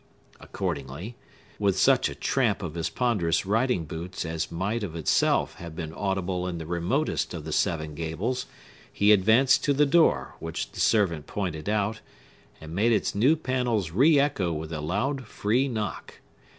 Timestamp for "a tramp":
2.09-2.63